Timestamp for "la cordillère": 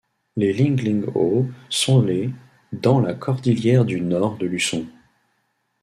3.01-3.85